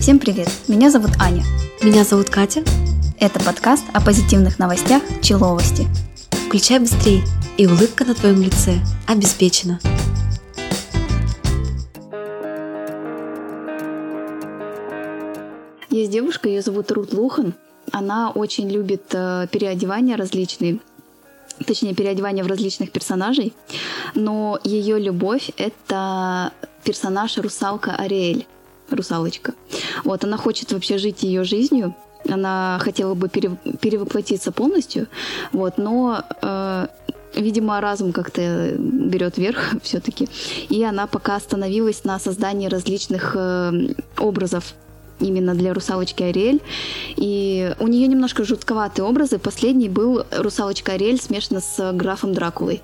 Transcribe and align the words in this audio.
Всем 0.00 0.18
привет! 0.18 0.48
Меня 0.66 0.90
зовут 0.90 1.10
Аня. 1.20 1.44
Меня 1.82 2.04
зовут 2.04 2.30
Катя. 2.30 2.64
Это 3.18 3.38
подкаст 3.38 3.84
о 3.92 4.00
позитивных 4.00 4.58
новостях 4.58 5.02
Человости. 5.22 5.86
Включай 6.46 6.78
быстрее, 6.78 7.22
и 7.58 7.66
улыбка 7.66 8.06
на 8.06 8.14
твоем 8.14 8.40
лице 8.40 8.78
обеспечена. 9.06 9.78
Есть 15.90 16.10
девушка, 16.10 16.48
ее 16.48 16.62
зовут 16.62 16.90
Рут 16.92 17.12
Лухан. 17.12 17.52
Она 17.92 18.30
очень 18.30 18.70
любит 18.70 19.04
э, 19.12 19.48
переодевания 19.52 20.16
различные, 20.16 20.78
точнее 21.66 21.94
переодевания 21.94 22.42
в 22.42 22.46
различных 22.46 22.90
персонажей, 22.90 23.52
но 24.14 24.58
ее 24.64 24.98
любовь 24.98 25.50
это 25.58 26.54
персонаж 26.84 27.36
русалка 27.36 27.96
Ариэль, 27.96 28.46
русалочка. 28.92 29.54
Вот 30.04 30.24
она 30.24 30.36
хочет 30.36 30.72
вообще 30.72 30.98
жить 30.98 31.22
ее 31.22 31.44
жизнью, 31.44 31.94
она 32.28 32.78
хотела 32.82 33.14
бы 33.14 33.28
пере, 33.28 33.50
перевоплотиться 33.80 34.52
полностью, 34.52 35.06
вот, 35.52 35.78
но 35.78 36.22
э, 36.42 36.86
видимо, 37.34 37.80
разум 37.80 38.12
как-то 38.12 38.74
берет 38.78 39.38
верх 39.38 39.74
все-таки. 39.82 40.28
И 40.68 40.82
она 40.82 41.06
пока 41.06 41.36
остановилась 41.36 42.04
на 42.04 42.18
создании 42.18 42.68
различных 42.68 43.32
э, 43.34 43.94
образов 44.18 44.74
именно 45.20 45.54
для 45.54 45.74
русалочки 45.74 46.22
Ариэль. 46.22 46.60
И 47.16 47.74
у 47.78 47.86
нее 47.86 48.06
немножко 48.06 48.44
жутковатые 48.44 49.04
образы. 49.04 49.38
Последний 49.38 49.88
был 49.88 50.24
русалочка 50.30 50.92
Ариэль 50.92 51.20
смешана 51.20 51.60
с 51.60 51.92
графом 51.92 52.32
Дракулой. 52.32 52.80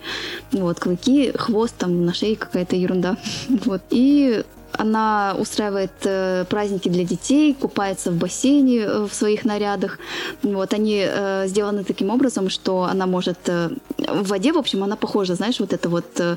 Вот, 0.52 0.78
клыки, 0.78 1.32
хвост, 1.34 1.74
там 1.76 2.04
на 2.04 2.14
шее 2.14 2.36
какая-то 2.36 2.76
ерунда. 2.76 3.16
Вот. 3.64 3.82
И 3.90 4.44
она 4.78 5.36
устраивает 5.38 5.90
э, 6.04 6.44
праздники 6.48 6.88
для 6.88 7.04
детей, 7.04 7.54
купается 7.54 8.10
в 8.10 8.14
бассейне 8.14 8.78
э, 8.80 9.06
в 9.06 9.14
своих 9.14 9.44
нарядах. 9.44 9.98
Вот 10.42 10.72
они 10.72 11.04
э, 11.06 11.46
сделаны 11.46 11.84
таким 11.84 12.10
образом, 12.10 12.50
что 12.50 12.84
она 12.84 13.06
может 13.06 13.38
э, 13.48 13.70
в 13.98 14.28
воде, 14.28 14.52
в 14.52 14.58
общем, 14.58 14.82
она 14.84 14.96
похожа, 14.96 15.34
знаешь, 15.34 15.60
вот 15.60 15.72
эта 15.72 15.88
вот 15.88 16.06
э, 16.18 16.36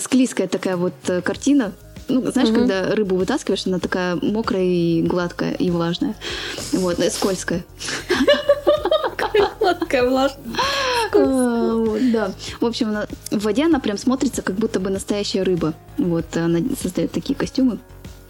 склизкая 0.00 0.48
такая 0.48 0.76
вот 0.76 0.94
э, 1.08 1.20
картина 1.20 1.72
ну, 2.08 2.30
знаешь, 2.30 2.50
угу. 2.50 2.58
когда 2.58 2.94
рыбу 2.94 3.16
вытаскиваешь, 3.16 3.66
она 3.66 3.78
такая 3.78 4.18
мокрая 4.20 4.64
и 4.64 5.02
гладкая 5.02 5.54
и 5.54 5.70
влажная. 5.70 6.14
Вот, 6.72 6.98
э, 6.98 7.10
скользкая. 7.10 7.64
Гладкая, 9.60 10.08
влажная. 10.08 10.44
Да. 12.12 12.32
В 12.60 12.66
общем, 12.66 12.94
в 13.30 13.38
воде 13.38 13.64
она 13.64 13.80
прям 13.80 13.98
смотрится, 13.98 14.42
как 14.42 14.56
будто 14.56 14.80
бы 14.80 14.90
настоящая 14.90 15.42
рыба. 15.42 15.74
Вот, 15.98 16.36
она 16.36 16.60
создает 16.80 17.12
такие 17.12 17.34
костюмы. 17.34 17.78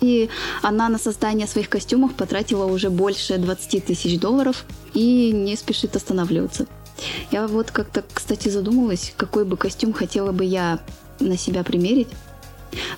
И 0.00 0.28
она 0.62 0.88
на 0.88 0.98
создание 0.98 1.46
своих 1.46 1.68
костюмов 1.68 2.14
потратила 2.14 2.64
уже 2.64 2.90
больше 2.90 3.38
20 3.38 3.84
тысяч 3.84 4.18
долларов 4.18 4.64
и 4.94 5.30
не 5.30 5.56
спешит 5.56 5.94
останавливаться. 5.94 6.66
Я 7.30 7.46
вот 7.46 7.70
как-то, 7.70 8.04
кстати, 8.12 8.48
задумалась, 8.48 9.14
какой 9.16 9.44
бы 9.44 9.56
костюм 9.56 9.92
хотела 9.92 10.32
бы 10.32 10.44
я 10.44 10.80
на 11.20 11.36
себя 11.36 11.62
примерить. 11.62 12.08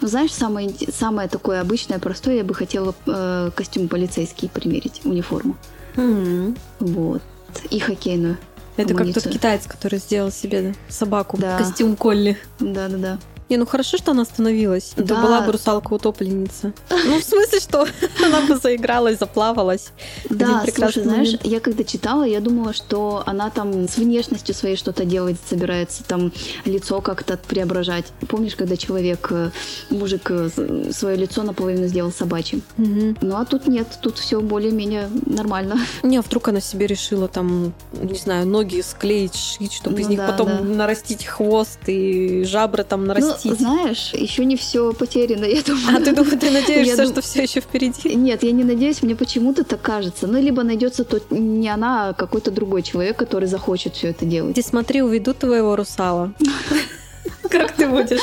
Ну, 0.00 0.08
знаешь, 0.08 0.32
самое, 0.32 0.72
самое 0.92 1.28
такое 1.28 1.60
обычное, 1.60 1.98
простое, 1.98 2.36
я 2.36 2.44
бы 2.44 2.54
хотела 2.54 2.94
э, 3.06 3.50
костюм 3.54 3.88
полицейский 3.88 4.48
примерить, 4.48 5.00
униформу. 5.04 5.56
Mm-hmm. 5.96 6.58
Вот. 6.80 7.22
И 7.70 7.78
хоккейную. 7.78 8.38
Это 8.76 8.94
как 8.94 9.12
тот 9.12 9.24
китаец, 9.24 9.66
который 9.66 9.98
сделал 9.98 10.32
себе 10.32 10.74
собаку, 10.88 11.38
да. 11.38 11.58
костюм 11.58 11.96
Колли. 11.96 12.36
Да-да-да. 12.58 13.18
Не, 13.48 13.56
ну 13.58 13.66
хорошо, 13.66 13.98
что 13.98 14.12
она 14.12 14.22
остановилась. 14.22 14.92
Да. 14.96 15.02
Это 15.04 15.14
была 15.16 15.40
бы 15.42 15.52
русалка-утопленница. 15.52 16.72
Ну, 16.90 17.20
в 17.20 17.24
смысле, 17.24 17.60
что 17.60 17.86
она 18.24 18.40
бы 18.42 18.56
заигралась, 18.56 19.18
заплавалась. 19.18 19.90
Да, 20.30 20.64
слушай, 20.74 21.02
знаешь, 21.02 21.36
я 21.42 21.60
когда 21.60 21.84
читала, 21.84 22.24
я 22.24 22.40
думала, 22.40 22.72
что 22.72 23.22
она 23.26 23.50
там 23.50 23.88
с 23.88 23.96
внешностью 23.96 24.54
своей 24.54 24.76
что-то 24.76 25.04
делать 25.04 25.36
собирается, 25.48 26.04
там 26.04 26.32
лицо 26.64 27.00
как-то 27.00 27.36
преображать. 27.36 28.06
Помнишь, 28.28 28.56
когда 28.56 28.76
человек, 28.76 29.28
э, 29.30 29.50
мужик, 29.90 30.30
э, 30.30 30.90
свое 30.92 31.16
лицо 31.16 31.42
наполовину 31.42 31.86
сделал 31.86 32.12
собачьим? 32.12 32.62
Ну, 32.76 33.36
а 33.36 33.44
тут 33.44 33.66
нет, 33.66 33.86
тут 34.00 34.18
все 34.18 34.40
более-менее 34.40 35.10
нормально. 35.26 35.78
Не, 36.02 36.18
а 36.18 36.22
вдруг 36.22 36.48
она 36.48 36.60
себе 36.60 36.86
решила 36.86 37.28
там, 37.28 37.74
не 37.92 38.18
знаю, 38.18 38.46
ноги 38.46 38.80
склеить, 38.80 39.36
шить, 39.36 39.72
чтобы 39.72 39.96
ну, 39.96 40.02
из 40.02 40.08
них 40.08 40.18
да, 40.18 40.28
потом 40.28 40.76
нарастить 40.76 41.26
хвост 41.26 41.78
и 41.86 42.44
жабры 42.44 42.84
там 42.84 43.06
нарастить. 43.06 43.33
Ну, 43.44 43.50
простить. 43.50 43.58
Знаешь, 43.58 44.12
еще 44.14 44.44
не 44.44 44.56
все 44.56 44.92
потеряно, 44.92 45.44
я 45.44 45.62
думаю. 45.62 45.96
А 45.96 46.00
ты 46.00 46.14
думаешь, 46.14 46.38
ты 46.40 46.50
надеешься, 46.60 47.06
что 47.06 47.20
все 47.20 47.42
еще 47.42 47.60
впереди? 47.60 48.14
Нет, 48.14 48.42
я 48.42 48.52
не 48.52 48.64
надеюсь, 48.64 49.02
мне 49.02 49.14
почему-то 49.14 49.64
так 49.64 49.80
кажется. 49.82 50.26
Ну, 50.26 50.40
либо 50.40 50.62
найдется 50.62 51.04
тот 51.04 51.30
не 51.30 51.68
она, 51.68 52.08
а 52.08 52.12
какой-то 52.12 52.50
другой 52.50 52.82
человек, 52.82 53.16
который 53.16 53.48
захочет 53.48 53.94
все 53.94 54.08
это 54.08 54.24
делать. 54.24 54.54
Ты 54.54 54.62
смотри, 54.62 55.02
уведут 55.02 55.38
твоего 55.38 55.76
русала. 55.76 56.32
Как 57.50 57.72
ты 57.72 57.86
будешь? 57.88 58.20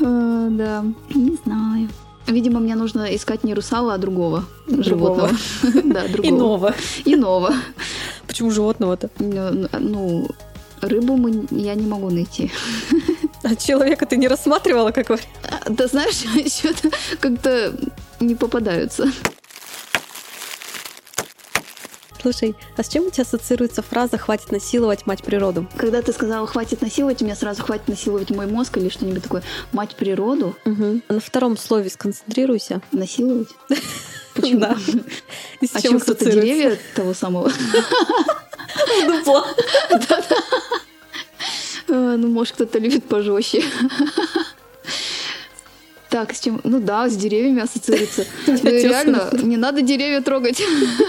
А, 0.00 0.48
да, 0.50 0.84
не 1.14 1.36
знаю. 1.44 1.88
Видимо, 2.26 2.60
мне 2.60 2.74
нужно 2.74 3.14
искать 3.14 3.44
не 3.44 3.54
русала, 3.54 3.94
а 3.94 3.98
другого, 3.98 4.44
животного. 4.66 5.30
Да, 5.84 6.08
другого. 6.08 6.28
Иного. 6.28 6.74
Иного. 7.04 7.54
Почему 8.26 8.50
животного-то? 8.50 9.10
Ну, 9.18 9.68
ну 9.78 10.28
рыбу 10.80 11.16
мы, 11.16 11.46
я 11.50 11.74
не 11.74 11.86
могу 11.86 12.10
найти. 12.10 12.50
А 13.50 13.56
человека 13.56 14.06
ты 14.06 14.16
не 14.16 14.26
рассматривала 14.26 14.90
как 14.90 15.10
вариант? 15.10 15.28
Да 15.68 15.86
знаешь, 15.86 16.14
что-то 16.52 16.90
как-то 17.20 17.74
не 18.20 18.34
попадаются. 18.34 19.12
Слушай, 22.22 22.54
а 22.78 22.82
с 22.82 22.88
чем 22.88 23.04
у 23.04 23.10
тебя 23.10 23.24
ассоциируется 23.24 23.82
фраза 23.82 24.16
«хватит 24.16 24.50
насиловать 24.50 25.06
мать 25.06 25.22
природу»? 25.22 25.68
Когда 25.76 26.00
ты 26.00 26.10
сказала 26.14 26.46
«хватит 26.46 26.80
насиловать», 26.80 27.20
у 27.20 27.26
меня 27.26 27.36
сразу 27.36 27.62
«хватит 27.62 27.86
насиловать 27.86 28.30
мой 28.30 28.46
мозг» 28.46 28.78
или 28.78 28.88
что-нибудь 28.88 29.22
такое. 29.22 29.42
«Мать 29.72 29.94
природу»? 29.94 30.56
Угу. 30.64 31.02
На 31.10 31.20
втором 31.20 31.58
слове 31.58 31.90
сконцентрируйся. 31.90 32.80
Насиловать? 32.92 33.48
Почему? 34.34 34.60
Да. 34.60 34.78
а 35.74 35.82
чем 35.82 36.00
кто-то 36.00 36.24
деревья 36.24 36.78
того 36.94 37.12
самого? 37.12 37.52
Дупло. 39.06 39.44
А, 41.94 42.16
ну, 42.16 42.28
может, 42.28 42.54
кто-то 42.54 42.80
любит 42.80 43.04
пожестче. 43.04 43.62
Так, 46.08 46.34
с 46.34 46.40
чем? 46.40 46.60
Ну 46.64 46.80
да, 46.80 47.08
с 47.08 47.16
деревьями 47.16 47.62
ассоциируется. 47.62 48.24
Ну, 48.46 48.68
реально, 48.68 49.30
не 49.42 49.56
надо 49.56 49.80
деревья 49.80 50.20
трогать. 50.20 50.60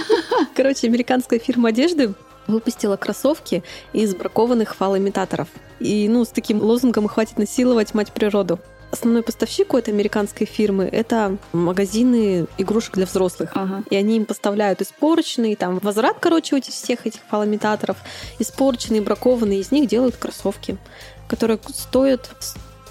Короче, 0.55 0.87
американская 0.87 1.39
фирма 1.39 1.69
одежды 1.69 2.13
выпустила 2.45 2.97
кроссовки 2.97 3.63
из 3.93 4.15
бракованных 4.15 4.75
фалоимитаторов. 4.75 5.47
И, 5.79 6.07
ну, 6.07 6.23
с 6.23 6.29
таким 6.29 6.61
лозунгом 6.61 7.07
«хватит 7.07 7.39
насиловать 7.39 7.95
мать 7.95 8.11
природу». 8.11 8.59
Основной 8.91 9.23
поставщик 9.23 9.73
у 9.73 9.77
этой 9.77 9.93
американской 9.93 10.47
фирмы— 10.47 10.85
это 10.91 11.37
магазины 11.53 12.47
игрушек 12.57 12.93
для 12.95 13.05
взрослых. 13.05 13.51
Ага. 13.53 13.83
И 13.89 13.95
они 13.95 14.17
им 14.17 14.25
поставляют 14.25 14.81
испорченные, 14.81 15.55
там, 15.55 15.79
возврат, 15.79 16.17
короче, 16.19 16.55
у 16.55 16.61
всех 16.61 17.05
этих 17.05 17.19
фалоимитаторов, 17.29 17.97
испорченные, 18.39 19.01
бракованные, 19.01 19.59
из 19.59 19.71
них 19.71 19.89
делают 19.89 20.15
кроссовки, 20.15 20.77
которые 21.27 21.59
стоят 21.73 22.29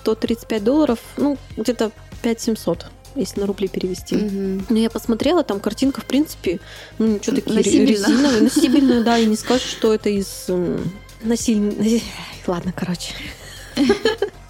135 0.02 0.64
долларов, 0.64 0.98
ну, 1.16 1.38
где-то 1.56 1.90
5700 2.22 2.86
если 3.16 3.40
на 3.40 3.46
рубли 3.46 3.68
перевести. 3.68 4.16
Угу. 4.16 4.64
Но 4.70 4.78
я 4.78 4.90
посмотрела, 4.90 5.44
там 5.44 5.60
картинка, 5.60 6.00
в 6.00 6.04
принципе, 6.04 6.58
ну, 6.98 7.20
что 7.22 7.32
такие 7.32 7.86
резиновые, 7.86 8.40
носибельные, 8.42 9.02
да, 9.02 9.18
и 9.18 9.26
не 9.26 9.36
скажешь, 9.36 9.68
что 9.68 9.94
это 9.94 10.08
из 10.08 10.48
насиль... 11.22 12.02
Ладно, 12.46 12.72
короче. 12.76 13.12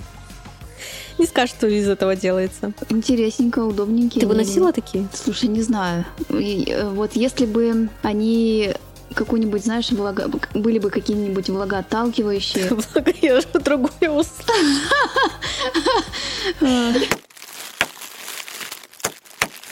Не 1.18 1.26
скажешь, 1.26 1.54
что 1.54 1.66
из 1.66 1.88
этого 1.88 2.16
делается. 2.16 2.72
Интересненько, 2.88 3.60
удобненькие. 3.60 4.20
Ты 4.20 4.26
бы 4.26 4.34
носила 4.34 4.72
такие? 4.72 5.06
Слушай, 5.12 5.48
не 5.48 5.62
знаю. 5.62 6.04
Э, 6.28 6.90
вот 6.90 7.12
если 7.14 7.46
бы 7.46 7.88
они 8.02 8.74
какую-нибудь, 9.14 9.64
знаешь, 9.64 9.90
влага... 9.90 10.30
были 10.54 10.78
бы 10.78 10.90
какие-нибудь 10.90 11.48
влагоотталкивающие. 11.48 12.68
Влага, 12.70 13.12
я 13.22 13.40
же 13.40 13.46
другое 13.54 14.10
услышала. 14.10 14.58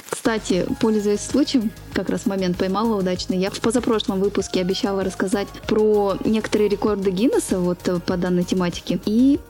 Кстати, 0.09 0.67
пользуясь 0.81 1.21
случаем, 1.21 1.73
как 1.93 2.09
раз 2.09 2.27
момент 2.27 2.57
поймала 2.57 2.95
удачный, 2.95 3.39
я 3.39 3.51
в 3.51 3.59
позапрошлом 3.59 4.21
выпуске 4.21 4.61
обещала 4.61 5.03
рассказать 5.03 5.49
про 5.67 6.17
некоторые 6.25 6.69
рекорды 6.69 7.11
Гиннесса 7.11 7.59
вот 7.59 7.89
э, 7.89 7.99
по 7.99 8.17
данной 8.17 8.45
тематике. 8.45 9.01
И 9.05 9.41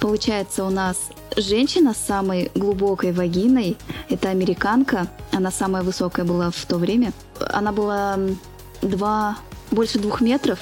Получается, 0.00 0.64
у 0.64 0.70
нас 0.70 0.96
женщина 1.36 1.94
с 1.94 1.98
самой 1.98 2.50
глубокой 2.54 3.12
вагиной, 3.12 3.76
это 4.08 4.28
американка, 4.30 5.08
она 5.32 5.50
самая 5.50 5.82
высокая 5.82 6.24
была 6.24 6.50
в 6.50 6.64
то 6.66 6.76
время. 6.76 7.12
Она 7.40 7.72
была 7.72 8.18
два, 8.82 9.38
больше 9.70 9.98
двух 9.98 10.20
метров, 10.20 10.60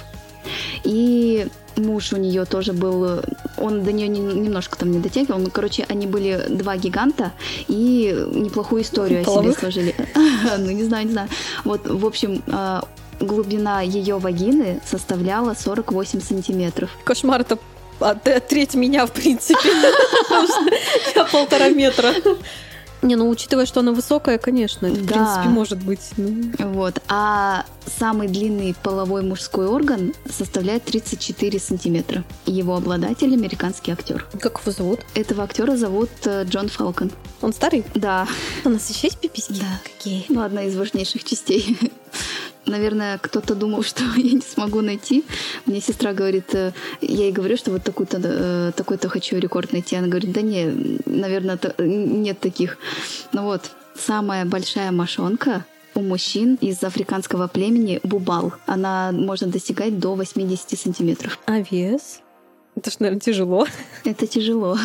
и 0.85 1.49
муж 1.77 2.12
у 2.12 2.17
нее 2.17 2.44
тоже 2.44 2.73
был 2.73 3.23
он 3.59 3.83
до 3.83 3.93
нее 3.93 4.09
немножко 4.09 4.79
там 4.79 4.91
не 4.91 4.99
дотягивал. 4.99 5.38
Ну, 5.38 5.50
короче, 5.50 5.85
они 5.88 6.06
были 6.06 6.44
два 6.49 6.77
гиганта 6.77 7.33
и 7.69 8.15
неплохую 8.33 8.83
историю 8.83 9.25
Половых? 9.25 9.53
о 9.53 9.53
себе 9.53 9.61
сложили. 9.61 9.94
Ну, 10.59 10.71
не 10.71 10.85
знаю, 10.85 11.06
не 11.06 11.12
знаю. 11.12 11.29
Вот, 11.65 11.88
в 11.88 12.06
общем, 12.06 12.43
а, 12.49 12.85
глубина 13.21 13.81
ее 13.81 14.19
вагины 14.19 14.81
составляла 14.85 15.55
48 15.55 16.21
сантиметров. 16.21 16.91
Кошмар, 17.05 17.41
это 17.41 17.55
а, 17.55 17.59
треть 18.49 18.75
меня, 18.75 19.07
в 19.07 19.13
принципе. 19.13 19.71
Я 21.15 21.25
полтора 21.25 21.69
метра. 21.69 22.15
Не, 23.03 23.15
ну 23.15 23.29
учитывая, 23.29 23.67
что 23.67 23.81
она 23.81 23.93
высокая, 23.93 24.39
конечно, 24.39 24.87
это, 24.87 24.97
да. 24.97 25.03
в 25.03 25.07
принципе, 25.07 25.49
может 25.49 25.79
быть. 25.83 26.01
Ну. 26.17 26.51
Вот. 26.59 27.01
А 27.09 27.65
самый 27.99 28.27
длинный 28.27 28.75
половой 28.83 29.23
мужской 29.23 29.67
орган 29.69 30.15
составляет 30.29 30.85
34 30.85 31.61
сантиметра. 31.61 32.25
Его 32.47 32.75
обладатель 32.75 33.33
американский 33.33 33.93
актер. 33.93 34.27
Как 34.41 34.61
его 34.61 34.73
зовут? 34.73 35.01
Этого 35.15 35.45
актера 35.45 35.77
зовут 35.77 36.11
э, 36.25 36.45
Джон 36.45 36.69
Фалкон. 36.69 37.13
Он 37.43 37.53
старый? 37.53 37.85
Да. 37.95 38.27
У 38.65 38.71
нас 38.71 38.89
еще 38.91 39.09
есть 39.09 39.19
пиписьки? 39.19 39.53
Да. 39.53 39.81
Какие? 39.85 40.25
Ну, 40.29 40.41
одна 40.43 40.65
из 40.65 40.75
важнейших 40.75 41.23
частей. 41.23 41.79
Наверное, 42.67 43.19
кто-то 43.19 43.55
думал, 43.55 43.83
что 43.85 44.03
я 44.17 44.33
не 44.33 44.41
смогу 44.41 44.81
найти. 44.81 45.25
Мне 45.67 45.81
сестра 45.81 46.13
говорит, 46.13 46.55
э, 46.55 46.73
я 47.01 47.25
ей 47.25 47.33
говорю, 47.33 47.57
что 47.57 47.71
вот 47.71 47.85
такой-то, 47.85 48.21
э, 48.23 48.73
такой-то 48.77 49.09
хочу 49.09 49.39
рекорд 49.39 49.73
найти. 49.73 49.97
Она 49.97 50.09
говорит, 50.09 50.33
да 50.33 50.43
не, 50.43 51.01
наверное, 51.07 51.59
нет 51.79 52.41
таких. 52.41 52.79
Ну 53.33 53.45
вот, 53.45 53.71
самая 53.95 54.45
большая 54.45 54.91
мошонка 54.93 55.65
у 55.95 56.03
мужчин 56.03 56.59
из 56.61 56.83
африканского 56.83 57.49
племени 57.49 58.01
бубал. 58.03 58.53
Она 58.67 59.12
может 59.12 59.51
достигать 59.51 59.99
до 59.99 60.15
80 60.15 60.79
сантиметров. 60.79 61.39
А 61.47 61.61
вес? 61.61 62.21
Это 62.75 62.91
ж, 62.91 62.99
наверное, 62.99 63.21
тяжело. 63.21 63.67
Это 64.05 64.27
тяжело. 64.27 64.77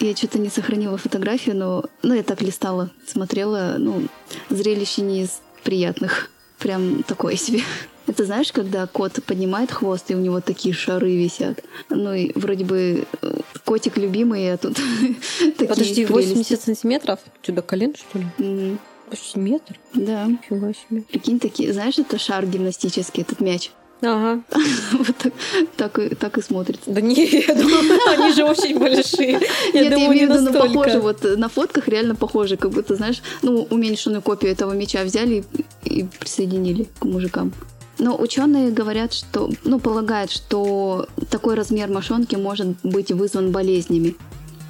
Я 0.00 0.16
что-то 0.16 0.38
не 0.38 0.50
сохранила 0.50 0.98
фотографию, 0.98 1.56
но 1.56 1.84
ну, 2.02 2.14
я 2.14 2.24
так 2.24 2.42
листала, 2.42 2.90
смотрела. 3.06 3.76
Ну, 3.78 4.08
зрелище 4.50 5.02
не 5.02 5.22
из 5.22 5.40
приятных 5.62 6.30
прям 6.64 7.02
такое 7.02 7.36
себе. 7.36 7.60
Это 8.06 8.24
знаешь, 8.24 8.50
когда 8.50 8.86
кот 8.86 9.22
поднимает 9.26 9.70
хвост, 9.70 10.10
и 10.10 10.14
у 10.14 10.18
него 10.18 10.40
такие 10.40 10.74
шары 10.74 11.14
висят. 11.14 11.62
Ну 11.90 12.14
и 12.14 12.32
вроде 12.34 12.64
бы 12.64 13.06
э, 13.20 13.36
котик 13.66 13.98
любимый, 13.98 14.50
а 14.50 14.56
тут 14.56 14.76
такие 15.38 15.68
Подожди, 15.68 16.06
80 16.06 16.60
сантиметров? 16.60 17.20
У 17.42 17.46
тебя 17.46 17.60
колен, 17.60 17.94
что 17.94 18.18
ли? 18.18 18.26
Mm. 18.38 18.78
Почти 19.10 19.38
метр? 19.38 19.78
Да. 19.92 20.24
Нифига 20.24 20.72
себе. 20.72 21.02
Прикинь, 21.02 21.38
такие, 21.38 21.70
знаешь, 21.74 21.98
это 21.98 22.18
шар 22.18 22.46
гимнастический, 22.46 23.22
этот 23.22 23.40
мяч. 23.40 23.70
Ага. 24.04 24.42
вот 24.92 25.16
так, 25.16 25.32
так, 25.76 25.98
и, 25.98 26.14
так 26.14 26.38
и 26.38 26.42
смотрится. 26.42 26.90
Да 26.90 27.00
не, 27.00 27.24
я 27.24 27.54
думаю, 27.54 28.00
они 28.08 28.32
же 28.32 28.44
очень 28.44 28.78
большие. 28.78 29.40
Я 29.72 29.82
Нет, 29.82 29.92
думаю, 29.92 30.12
я 30.12 30.24
имею 30.24 30.28
в 30.28 30.32
виду, 30.32 30.52
ну, 30.52 30.52
похоже, 30.52 31.00
вот 31.00 31.24
на 31.36 31.48
фотках 31.48 31.88
реально 31.88 32.14
похоже, 32.14 32.56
как 32.56 32.70
будто, 32.70 32.96
знаешь, 32.96 33.22
ну, 33.42 33.66
уменьшенную 33.70 34.22
копию 34.22 34.52
этого 34.52 34.72
меча 34.72 35.02
взяли 35.04 35.44
и, 35.84 36.00
и 36.00 36.06
присоединили 36.20 36.86
к 36.98 37.04
мужикам. 37.04 37.52
Но 37.98 38.16
ученые 38.16 38.70
говорят, 38.70 39.12
что, 39.12 39.50
ну, 39.64 39.78
полагают, 39.78 40.30
что 40.30 41.06
такой 41.30 41.54
размер 41.54 41.88
мошонки 41.88 42.34
может 42.34 42.76
быть 42.82 43.12
вызван 43.12 43.52
болезнями. 43.52 44.16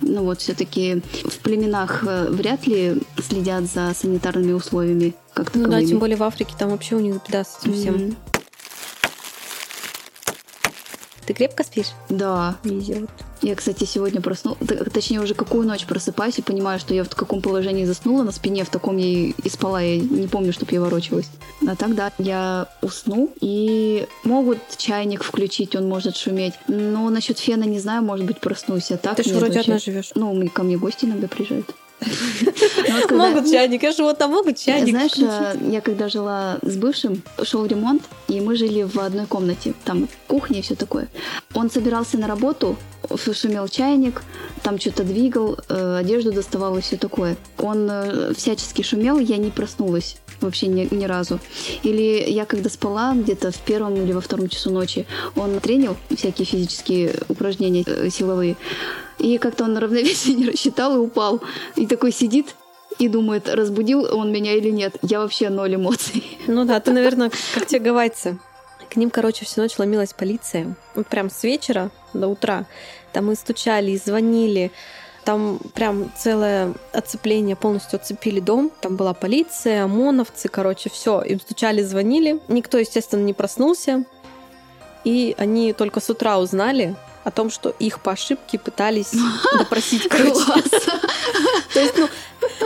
Ну 0.00 0.24
вот 0.24 0.40
все-таки 0.40 1.02
в 1.24 1.38
племенах 1.38 2.04
э, 2.06 2.28
вряд 2.28 2.66
ли 2.66 3.00
следят 3.26 3.64
за 3.64 3.94
санитарными 3.94 4.52
условиями 4.52 5.14
как 5.32 5.46
таковыми. 5.46 5.64
Ну 5.66 5.80
да, 5.80 5.86
тем 5.86 5.98
более 5.98 6.16
в 6.16 6.22
Африке 6.22 6.54
там 6.58 6.70
вообще 6.70 6.96
у 6.96 7.00
них 7.00 7.20
беда 7.26 7.44
с 7.44 7.58
этим 7.60 7.72
всем. 7.72 7.94
Mm-hmm. 7.94 8.33
Ты 11.26 11.32
крепко 11.32 11.64
спишь? 11.64 11.92
Да. 12.08 12.56
Везет. 12.64 13.08
Я, 13.42 13.54
кстати, 13.54 13.84
сегодня 13.84 14.22
проснулась, 14.22 14.58
точнее 14.92 15.20
уже 15.20 15.34
какую 15.34 15.66
ночь 15.66 15.84
просыпаюсь 15.84 16.38
и 16.38 16.42
понимаю, 16.42 16.78
что 16.78 16.94
я 16.94 17.04
в 17.04 17.10
каком 17.10 17.42
положении 17.42 17.84
заснула, 17.84 18.22
на 18.22 18.32
спине 18.32 18.64
в 18.64 18.70
таком 18.70 18.96
я 18.96 19.06
и 19.06 19.48
спала, 19.50 19.82
я 19.82 20.00
не 20.00 20.28
помню, 20.28 20.52
чтобы 20.52 20.72
я 20.72 20.80
ворочалась. 20.80 21.28
А 21.66 21.76
так, 21.76 21.94
да, 21.94 22.10
я 22.18 22.68
усну, 22.80 23.30
и 23.40 24.06
могут 24.24 24.58
чайник 24.78 25.22
включить, 25.24 25.76
он 25.76 25.88
может 25.88 26.16
шуметь, 26.16 26.54
но 26.68 27.10
насчет 27.10 27.38
фена 27.38 27.64
не 27.64 27.80
знаю, 27.80 28.02
может 28.02 28.24
быть, 28.24 28.40
проснусь, 28.40 28.90
а 28.90 28.96
так... 28.96 29.16
Ты 29.16 29.24
же 29.24 29.34
вроде 29.34 29.60
одна 29.60 29.78
живешь. 29.78 30.12
Ну, 30.14 30.48
ко 30.48 30.62
мне 30.62 30.78
гости 30.78 31.04
иногда 31.04 31.28
приезжают. 31.28 31.74
Могут 33.10 33.50
чайник, 33.50 33.82
я 33.82 33.92
живу 33.92 34.12
там, 34.14 34.30
могут 34.30 34.58
чайник. 34.58 34.90
Знаешь, 34.90 35.18
э, 35.18 35.56
я 35.70 35.80
когда 35.80 36.08
жила 36.08 36.58
с 36.62 36.76
бывшим, 36.76 37.22
шел 37.42 37.66
ремонт, 37.66 38.02
и 38.28 38.40
мы 38.40 38.56
жили 38.56 38.82
в 38.82 38.98
одной 38.98 39.26
комнате. 39.26 39.74
Там 39.84 40.08
кухня 40.26 40.58
и 40.58 40.62
все 40.62 40.74
такое. 40.74 41.08
Он 41.54 41.70
собирался 41.70 42.18
на 42.18 42.26
работу, 42.26 42.76
шумел 43.32 43.68
чайник, 43.68 44.22
там 44.62 44.78
что-то 44.78 45.04
двигал, 45.04 45.58
э, 45.68 45.98
одежду 45.98 46.32
доставал 46.32 46.76
и 46.78 46.80
все 46.80 46.96
такое. 46.96 47.36
Он 47.58 47.88
э, 47.90 48.34
всячески 48.34 48.82
шумел, 48.82 49.18
я 49.18 49.36
не 49.36 49.50
проснулась 49.50 50.16
вообще 50.40 50.66
ни, 50.66 50.92
ни 50.94 51.04
разу. 51.04 51.40
Или 51.82 52.24
я 52.28 52.44
когда 52.44 52.68
спала 52.68 53.14
где-то 53.14 53.50
в 53.50 53.58
первом 53.58 53.94
или 53.96 54.12
во 54.12 54.20
втором 54.20 54.48
часу 54.48 54.70
ночи, 54.70 55.06
он 55.36 55.58
тренил 55.60 55.96
всякие 56.14 56.46
физические 56.46 57.14
упражнения 57.28 57.84
силовые. 58.10 58.56
И 59.24 59.38
как-то 59.38 59.64
он 59.64 59.78
равновесие 59.78 60.34
не 60.36 60.46
рассчитал 60.50 60.94
и 60.96 60.98
упал. 60.98 61.40
И 61.76 61.86
такой 61.86 62.12
сидит 62.12 62.54
и 62.98 63.08
думает, 63.08 63.48
разбудил 63.48 64.04
он 64.14 64.30
меня 64.30 64.52
или 64.52 64.68
нет. 64.68 64.96
Я 65.00 65.20
вообще 65.20 65.48
ноль 65.48 65.76
эмоций. 65.76 66.22
Ну 66.46 66.66
да, 66.66 66.78
ты, 66.78 66.92
наверное, 66.92 67.30
как 67.54 67.64
те 67.66 67.78
гавайцы. 67.78 68.38
К 68.90 68.96
ним, 68.96 69.08
короче, 69.08 69.46
всю 69.46 69.62
ночь 69.62 69.78
ломилась 69.78 70.12
полиция. 70.12 70.76
Вот 70.94 71.06
прям 71.06 71.30
с 71.30 71.42
вечера 71.42 71.90
до 72.12 72.28
утра. 72.28 72.66
Там 73.12 73.32
и 73.32 73.34
стучали, 73.34 73.92
и 73.92 73.96
звонили. 73.96 74.70
Там 75.24 75.58
прям 75.72 76.12
целое 76.18 76.74
оцепление, 76.92 77.56
полностью 77.56 77.96
оцепили 77.98 78.40
дом. 78.40 78.70
Там 78.82 78.96
была 78.96 79.14
полиция, 79.14 79.84
ОМОНовцы, 79.84 80.48
короче, 80.48 80.90
все. 80.90 81.22
Им 81.22 81.40
стучали, 81.40 81.82
звонили. 81.82 82.40
Никто, 82.48 82.76
естественно, 82.76 83.22
не 83.22 83.32
проснулся. 83.32 84.04
И 85.02 85.34
они 85.38 85.72
только 85.72 86.00
с 86.00 86.10
утра 86.10 86.38
узнали, 86.38 86.94
о 87.24 87.30
том, 87.30 87.50
что 87.50 87.70
их 87.70 88.00
по 88.00 88.12
ошибке 88.12 88.58
пытались 88.58 89.12
допросить. 89.58 90.08
То 90.08 91.80
есть, 91.80 91.94
ну, 91.96 92.08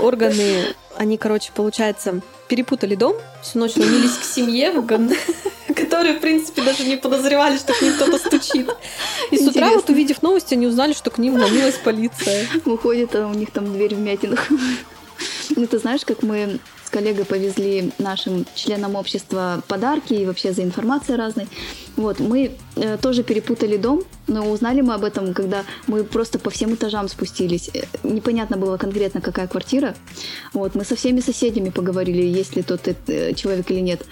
органы, 0.03 0.75
они, 0.97 1.17
короче, 1.17 1.53
получается, 1.55 2.21
перепутали 2.49 2.95
дом, 2.95 3.17
всю 3.43 3.59
ночь 3.59 3.77
ломились 3.77 4.17
к 4.17 4.25
семье, 4.25 4.73
которые, 5.75 6.15
в 6.15 6.21
принципе, 6.21 6.63
даже 6.63 6.85
не 6.85 6.97
подозревали, 6.97 7.57
что 7.57 7.73
к 7.73 7.81
ним 7.81 7.95
кто-то 7.95 8.19
стучит. 8.19 8.71
И 9.31 9.39
с 9.39 9.47
утра, 9.47 9.71
вот 9.71 9.89
увидев 9.89 10.23
новости, 10.23 10.55
они 10.55 10.67
узнали, 10.67 10.93
что 10.93 11.11
к 11.11 11.19
ним 11.19 11.35
ломилась 11.35 11.77
полиция. 11.77 12.47
Выходит, 12.65 13.15
а 13.15 13.27
у 13.27 13.35
них 13.35 13.53
там 13.53 13.73
дверь 13.73 13.95
в 13.95 14.01
мятинах. 14.01 14.49
Ну, 15.57 15.67
ты 15.67 15.79
знаешь, 15.79 16.05
как 16.05 16.23
мы 16.23 16.59
с 16.85 16.91
коллегой 16.91 17.25
повезли 17.25 17.93
нашим 17.99 18.47
членам 18.55 18.95
общества 18.95 19.63
подарки 19.69 20.15
и 20.15 20.27
вообще 20.27 20.53
за 20.53 20.63
информацией 20.63 21.19
разной. 21.19 21.49
Вот, 21.99 22.21
мы 22.21 22.53
э, 22.77 22.97
тоже 22.97 23.25
перепутали 23.25 23.77
дом, 23.77 24.05
но 24.29 24.49
узнали 24.49 24.83
мы 24.83 24.95
об 24.95 25.03
этом, 25.03 25.35
когда 25.35 25.65
мы 25.89 26.05
просто 26.05 26.39
по 26.39 26.49
всем 26.49 26.75
этажам 26.75 27.09
спустились. 27.09 27.71
Э, 27.75 27.81
непонятно 28.05 28.57
было 28.57 28.77
конкретно, 28.77 29.21
какая 29.21 29.49
квартира. 29.49 29.97
Вот, 30.53 30.77
мы 30.77 30.85
со 30.85 30.95
всеми 30.95 31.19
соседями 31.19 31.71
поговорили, 31.71 32.23
есть 32.23 32.55
ли 32.55 32.63
тот 32.63 32.83
э, 32.87 33.35
человек 33.35 33.69
или 33.73 33.81
нет. 33.81 34.03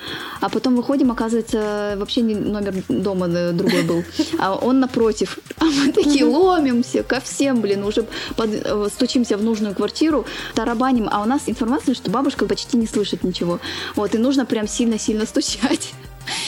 А 0.41 0.49
потом 0.49 0.75
выходим, 0.75 1.13
оказывается, 1.13 1.95
вообще 1.97 2.23
не 2.23 2.35
номер 2.35 2.75
дома 2.89 3.29
э, 3.29 3.53
другой 3.53 3.83
был, 3.85 4.03
а 4.41 4.57
он 4.57 4.81
напротив. 4.81 5.39
А 5.59 5.65
мы 5.67 5.93
такие 5.93 6.25
ломимся 6.25 7.05
ко 7.05 7.21
всем, 7.21 7.61
блин, 7.61 7.85
уже 7.85 8.05
под, 8.35 8.51
э, 8.53 8.89
стучимся 8.93 9.37
в 9.37 9.45
нужную 9.45 9.77
квартиру, 9.77 10.27
тарабаним, 10.57 11.09
а 11.09 11.23
у 11.23 11.25
нас 11.25 11.43
информация, 11.47 11.95
что 11.95 12.11
бабушка 12.11 12.47
почти 12.47 12.77
не 12.79 12.89
слышит 12.89 13.23
ничего. 13.23 13.61
Вот, 13.95 14.17
и 14.17 14.19
нужно 14.19 14.45
прям 14.45 14.67
сильно-сильно 14.67 15.25
стучать. 15.25 15.95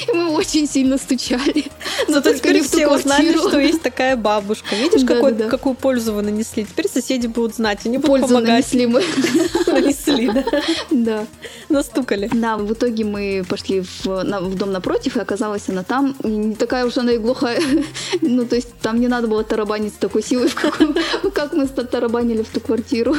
И 0.06 0.12
мы 0.12 0.30
очень 0.30 0.68
сильно 0.68 0.98
стучали. 0.98 1.66
Но 2.08 2.20
только 2.20 2.52
не 2.52 2.60
все 2.62 2.88
узнали, 2.88 3.36
что 3.36 3.58
есть 3.58 3.82
такая 3.82 4.16
бабушка. 4.16 4.74
Видишь, 4.74 5.02
да, 5.02 5.14
какой, 5.14 5.32
да. 5.32 5.48
какую 5.48 5.74
пользу 5.74 6.12
вы 6.12 6.22
нанесли? 6.22 6.64
Теперь 6.64 6.88
соседи 6.88 7.26
будут 7.26 7.56
знать, 7.56 7.80
они 7.84 7.98
будут 7.98 8.10
пользу 8.10 8.28
помогать. 8.28 8.48
нанесли 8.48 8.86
мы. 8.86 9.02
Нанесли, 9.66 10.30
да? 10.30 10.44
Да. 10.90 11.26
Настукали. 11.68 12.30
Да, 12.32 12.56
в 12.56 12.72
итоге 12.72 13.04
мы 13.04 13.44
пошли 13.48 13.80
в, 13.80 14.06
в 14.06 14.54
дом 14.56 14.72
напротив, 14.72 15.16
и 15.16 15.20
оказалось, 15.20 15.68
она 15.68 15.82
там. 15.82 16.14
не 16.22 16.54
такая 16.54 16.86
уж 16.86 16.96
она 16.96 17.12
и 17.12 17.18
глухая. 17.18 17.60
ну, 18.20 18.46
то 18.46 18.56
есть 18.56 18.74
там 18.80 19.00
не 19.00 19.08
надо 19.08 19.28
было 19.28 19.44
тарабанить 19.44 19.94
с 19.94 19.98
такой 19.98 20.22
силой, 20.22 20.50
как 21.34 21.52
мы 21.52 21.66
тарабанили 21.66 22.42
в 22.42 22.48
ту 22.48 22.60
квартиру. 22.60 23.16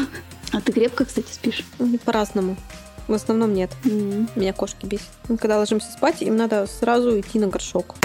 А 0.52 0.62
ты 0.62 0.72
крепко, 0.72 1.06
кстати, 1.06 1.28
спишь? 1.32 1.64
По-разному. 2.06 2.58
В 3.10 3.13
основном 3.16 3.56
нет. 3.56 3.72
Mm-hmm. 3.84 4.30
Меня 4.36 4.54
кошки 4.54 4.86
бесят. 4.86 5.10
Когда 5.39 5.58
ложимся 5.58 5.92
спать, 5.92 6.22
им 6.22 6.38
надо 6.38 6.68
сразу 6.68 7.20
идти 7.20 7.39
на 7.39 7.48
горшок. 7.48 7.96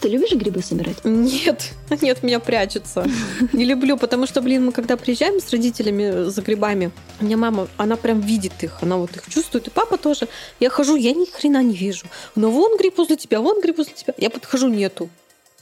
Ты 0.00 0.08
любишь 0.08 0.32
грибы 0.32 0.62
собирать? 0.62 1.02
Нет, 1.04 1.70
нет, 2.02 2.22
меня 2.22 2.38
прячется. 2.38 3.06
Не 3.54 3.64
люблю, 3.64 3.96
потому 3.96 4.26
что, 4.26 4.42
блин, 4.42 4.66
мы 4.66 4.72
когда 4.72 4.98
приезжаем 4.98 5.40
с 5.40 5.50
родителями 5.50 6.28
за 6.28 6.42
грибами, 6.42 6.90
у 7.20 7.24
меня 7.24 7.38
мама, 7.38 7.68
она 7.78 7.96
прям 7.96 8.20
видит 8.20 8.52
их, 8.62 8.82
она 8.82 8.98
вот 8.98 9.16
их 9.16 9.26
чувствует, 9.30 9.68
и 9.68 9.70
папа 9.70 9.96
тоже. 9.96 10.28
Я 10.58 10.68
хожу, 10.68 10.96
я 10.96 11.12
ни 11.12 11.24
хрена 11.24 11.62
не 11.62 11.74
вижу. 11.74 12.04
Но 12.34 12.50
вон 12.50 12.76
гриб 12.76 12.98
возле 12.98 13.16
тебя, 13.16 13.40
вон 13.40 13.62
гриб 13.62 13.78
возле 13.78 13.94
тебя. 13.94 14.12
Я 14.18 14.28
подхожу, 14.28 14.68
нету. 14.68 15.08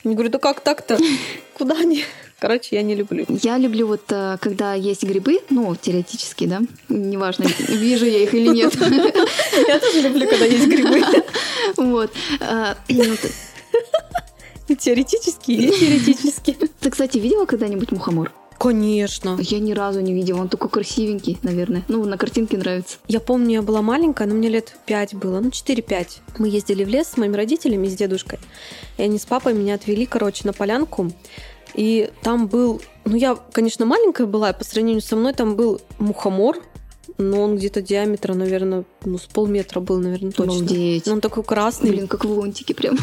Я 0.03 0.11
говорю, 0.11 0.31
да 0.31 0.39
как 0.41 0.61
так-то? 0.61 0.99
Куда 1.57 1.77
они? 1.77 2.05
Короче, 2.41 2.77
я 2.77 2.83
не 2.83 2.95
люблю. 2.95 3.27
Я 3.43 3.59
люблю 3.59 3.89
вот, 3.89 4.03
э, 4.11 4.37
когда 4.41 4.75
есть 4.75 5.03
грибы, 5.03 5.41
ну, 5.51 5.75
теоретически, 5.75 6.47
да, 6.47 6.61
неважно, 6.89 7.47
вижу 7.69 8.07
я 8.07 8.19
их 8.23 8.33
или 8.33 8.49
нет. 8.49 8.75
Я 9.69 9.81
тоже 9.81 10.03
люблю, 10.03 10.29
когда 10.29 10.45
есть 10.45 10.67
грибы. 10.67 11.03
Вот. 11.77 12.13
э, 12.41 12.75
ну, 14.69 14.75
теоретически, 14.77 15.51
и 15.51 15.71
теоретически. 15.71 16.57
Ты, 16.81 16.91
кстати, 16.91 17.19
видела 17.19 17.45
когда-нибудь 17.45 17.91
мухомор? 17.91 18.33
Конечно. 18.59 19.39
Я 19.41 19.61
ни 19.61 19.73
разу 19.73 20.01
не 20.01 20.13
видела, 20.13 20.41
он 20.41 20.49
такой 20.49 20.69
красивенький, 20.69 21.39
наверное. 21.43 21.85
Ну, 21.89 22.05
на 22.05 22.19
картинке 22.19 22.57
нравится. 22.57 22.99
Я 23.07 23.21
помню, 23.21 23.55
я 23.55 23.63
была 23.63 23.83
маленькая, 23.83 24.27
но 24.27 24.35
мне 24.35 24.49
лет 24.49 24.77
5 24.87 25.15
было, 25.15 25.41
ну 25.41 25.49
4-5. 25.49 26.09
Мы 26.39 26.49
ездили 26.49 26.85
в 26.85 26.89
лес 26.89 27.09
с 27.09 27.17
моими 27.17 27.37
родителями, 27.37 27.89
с 27.89 27.95
дедушкой. 27.95 28.41
И 28.97 29.03
они 29.03 29.19
с 29.19 29.27
папой 29.27 29.55
меня 29.55 29.75
отвели, 29.75 30.07
короче, 30.07 30.43
на 30.45 30.53
полянку. 30.53 31.11
И 31.75 32.11
там 32.23 32.47
был... 32.47 32.81
Ну, 33.05 33.17
я, 33.17 33.37
конечно, 33.53 33.87
маленькая 33.87 34.27
была, 34.27 34.53
по 34.53 34.65
сравнению 34.65 35.03
со 35.03 35.17
мной 35.17 35.33
там 35.33 35.57
был 35.57 35.81
мухомор, 35.99 36.59
но 37.19 37.43
он 37.43 37.57
где-то 37.57 37.83
диаметра, 37.83 38.35
наверное, 38.35 38.85
ну, 39.05 39.19
с 39.19 39.27
полметра 39.27 39.81
был, 39.81 39.99
наверное, 39.99 40.31
точно. 40.31 40.55
Обалдеть. 40.55 41.07
Но 41.07 41.15
он 41.15 41.21
такой 41.21 41.43
красный, 41.43 41.91
Блин, 41.91 42.07
как 42.07 42.25
в 42.25 42.31
лунтике 42.31 42.75
прям. 42.75 42.97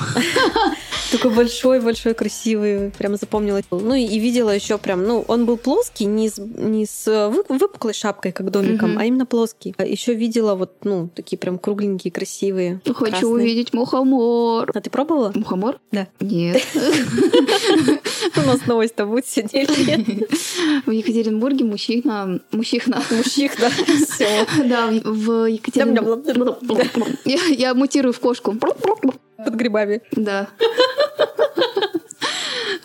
такой 1.12 1.36
большой-большой, 1.36 2.14
красивый, 2.14 2.92
прям 2.92 3.18
запомнила. 3.18 3.62
Ну 3.72 3.94
и, 3.94 4.18
видела 4.18 4.52
еще 4.52 4.78
прям, 4.78 5.04
ну, 5.04 5.26
он 5.28 5.46
был 5.46 5.58
плоский, 5.58 6.06
не 6.06 6.30
с, 6.30 6.38
не 6.38 6.86
с 6.86 7.30
вы- 7.30 7.44
выпуклой 7.50 7.94
шапкой, 7.94 8.32
как 8.32 8.52
домиком, 8.52 8.98
а 8.98 9.06
именно 9.06 9.26
плоский. 9.26 9.76
еще 9.78 10.14
видела 10.14 10.56
вот, 10.56 10.72
ну, 10.84 11.10
такие 11.14 11.38
прям 11.38 11.60
кругленькие, 11.60 12.12
красивые. 12.12 12.82
Хочу 12.86 12.96
красные. 12.96 13.26
увидеть 13.32 13.74
мухомор. 13.74 14.72
А 14.74 14.82
ты 14.82 14.90
пробовала? 14.90 15.34
Мухомор? 15.36 15.80
Да. 15.92 16.08
Нет. 16.22 16.62
У 18.38 18.42
нас 18.42 18.66
новость-то 18.66 19.06
будет 19.06 19.28
сидеть. 19.28 19.70
В 20.86 20.92
Екатеринбурге 20.92 21.66
мужчина... 21.66 22.40
Мужчина. 22.52 23.04
Мужчих, 23.12 23.60
да, 23.60 23.72
все. 24.06 24.46
Да, 24.66 24.90
в- 25.04 25.50
Екатеринбурге... 25.50 26.90
Я, 27.56 27.74
мутирую 27.74 28.14
в 28.14 28.20
кошку. 28.20 28.56
Под 28.56 29.54
грибами. 29.56 30.02
Да. 30.12 30.48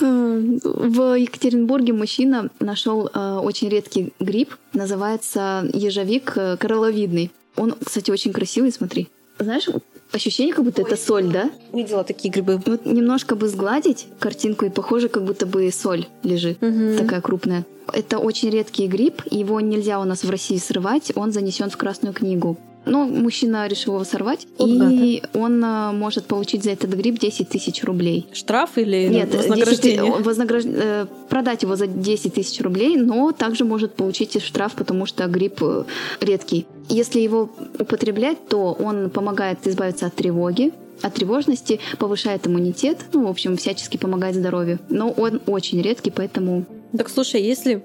В 0.00 1.14
Екатеринбурге 1.18 1.92
мужчина 1.92 2.48
нашел 2.58 3.10
э, 3.12 3.34
очень 3.42 3.68
редкий 3.68 4.12
гриб, 4.18 4.54
называется 4.72 5.68
ежовик 5.74 6.32
э, 6.36 6.56
коралловидный. 6.56 7.30
Он, 7.56 7.74
кстати, 7.84 8.10
очень 8.10 8.32
красивый, 8.32 8.72
смотри. 8.72 9.08
Знаешь, 9.38 9.68
ощущение, 10.12 10.54
как 10.54 10.64
будто 10.64 10.82
это 10.82 10.96
соль, 10.96 11.28
да? 11.28 11.50
Видела 11.72 12.04
такие 12.04 12.30
грибы. 12.32 12.60
Вот 12.66 12.86
немножко 12.86 13.36
бы 13.36 13.48
сгладить 13.48 14.06
картинку, 14.18 14.64
и 14.66 14.70
похоже, 14.70 15.08
как 15.08 15.24
будто 15.24 15.46
бы 15.46 15.70
соль 15.72 16.06
лежит, 16.22 16.60
Мгм. 16.62 16.96
такая 16.98 17.20
крупная. 17.20 17.64
Это 17.92 18.18
очень 18.18 18.50
редкий 18.50 18.86
гриб, 18.86 19.22
его 19.30 19.60
нельзя 19.60 20.00
у 20.00 20.04
нас 20.04 20.22
в 20.24 20.30
России 20.30 20.58
срывать, 20.58 21.12
он 21.14 21.32
занесен 21.32 21.70
в 21.70 21.76
Красную 21.76 22.14
книгу. 22.14 22.56
Но 22.86 23.04
мужчина 23.04 23.66
решил 23.68 23.94
его 23.94 24.04
сорвать, 24.04 24.46
Вот 24.58 24.68
и 24.68 25.22
он 25.34 25.62
э, 25.62 25.92
может 25.92 26.24
получить 26.26 26.64
за 26.64 26.70
этот 26.70 26.90
гриб 26.94 27.18
10 27.18 27.48
тысяч 27.48 27.84
рублей. 27.84 28.26
Штраф 28.32 28.78
или 28.78 29.06
Нет, 29.08 29.30
10 29.30 29.36
вознаграждение? 29.48 30.12
ты- 30.12 30.22
вознаграж- 30.22 30.64
э, 30.66 31.06
продать 31.28 31.62
его 31.62 31.76
за 31.76 31.86
10 31.86 32.34
тысяч 32.34 32.60
рублей, 32.60 32.96
но 32.96 33.32
также 33.32 33.64
может 33.64 33.94
получить 33.94 34.36
и 34.36 34.40
штраф, 34.40 34.72
потому 34.74 35.06
что 35.06 35.26
гриб 35.26 35.58
э, 35.62 35.84
редкий. 36.20 36.66
Если 36.88 37.20
его 37.20 37.50
употреблять, 37.78 38.38
то 38.48 38.72
он 38.72 39.10
помогает 39.10 39.58
избавиться 39.66 40.06
от 40.06 40.14
тревоги, 40.14 40.72
от 41.02 41.14
тревожности, 41.14 41.80
повышает 41.98 42.46
иммунитет, 42.46 42.98
ну, 43.12 43.26
в 43.26 43.30
общем, 43.30 43.56
всячески 43.56 43.96
помогает 43.98 44.34
здоровью. 44.34 44.78
Но 44.88 45.10
он 45.10 45.40
очень 45.46 45.80
редкий, 45.82 46.10
поэтому... 46.10 46.64
Так 46.96 47.08
слушай, 47.08 47.40
если 47.42 47.82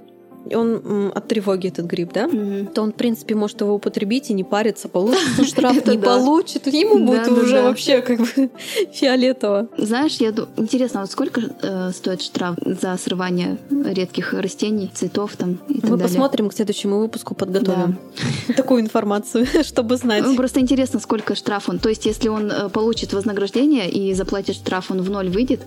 он 0.53 1.11
от 1.13 1.27
тревоги 1.27 1.67
этот 1.67 1.85
гриб, 1.85 2.11
да? 2.13 2.27
то 2.73 2.81
он, 2.81 2.91
в 2.91 2.95
принципе, 2.95 3.35
может 3.35 3.61
его 3.61 3.73
употребить 3.73 4.29
и 4.29 4.33
не 4.33 4.43
париться, 4.43 4.87
получит 4.89 5.47
штраф, 5.47 5.85
не 5.87 5.97
получит, 5.97 6.67
ему 6.67 7.05
будет 7.05 7.27
уже 7.27 7.61
вообще 7.61 8.01
как 8.01 8.19
бы 8.19 8.49
фиолетово. 8.91 9.67
Знаешь, 9.77 10.17
я 10.17 10.31
ду- 10.31 10.47
интересно, 10.57 11.01
вот 11.01 11.11
сколько 11.11 11.41
э, 11.61 11.91
стоит 11.93 12.21
штраф 12.21 12.55
за 12.63 12.97
срывание 12.97 13.57
редких 13.69 14.33
растений, 14.33 14.91
цветов 14.93 15.35
там 15.35 15.59
и 15.69 15.81
так 15.81 15.89
Мы 15.89 15.97
посмотрим 15.97 16.49
к 16.49 16.53
следующему 16.53 16.99
выпуску, 16.99 17.35
подготовим 17.35 17.97
такую 18.55 18.81
информацию, 18.81 19.45
чтобы 19.63 19.97
знать. 19.97 20.23
Ну, 20.23 20.35
просто 20.35 20.59
интересно, 20.59 20.99
сколько 20.99 21.35
штраф 21.35 21.69
он. 21.69 21.79
То 21.79 21.89
есть, 21.89 22.05
если 22.05 22.29
он 22.29 22.51
э, 22.51 22.69
получит 22.69 23.13
вознаграждение 23.13 23.89
и 23.89 24.13
заплатит 24.13 24.55
штраф, 24.55 24.91
он 24.91 25.01
в 25.01 25.09
ноль 25.09 25.29
выйдет 25.29 25.61